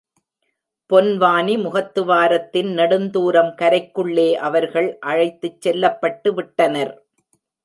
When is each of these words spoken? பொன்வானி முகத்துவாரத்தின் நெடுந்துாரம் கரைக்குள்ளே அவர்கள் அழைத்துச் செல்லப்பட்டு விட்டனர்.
பொன்வானி 0.89 1.55
முகத்துவாரத்தின் 1.57 2.71
நெடுந்துாரம் 2.77 3.53
கரைக்குள்ளே 3.61 4.27
அவர்கள் 4.47 4.97
அழைத்துச் 4.99 5.61
செல்லப்பட்டு 5.61 6.33
விட்டனர். 6.33 6.93